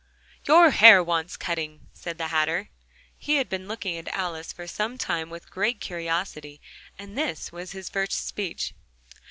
"Your 0.47 0.71
hair 0.71 1.03
wants 1.03 1.37
cutting," 1.37 1.81
said 1.93 2.17
the 2.17 2.29
Hatter. 2.29 2.69
He 3.19 3.35
had 3.35 3.49
been 3.49 3.67
looking 3.67 3.95
at 3.99 4.07
Alice 4.07 4.51
for 4.51 4.65
some 4.65 4.97
time 4.97 5.29
with 5.29 5.51
great 5.51 5.79
curiosity, 5.79 6.59
and 6.97 7.15
this 7.15 7.51
was 7.51 7.73
his 7.73 7.87
first 7.87 8.25
speech. 8.27 8.73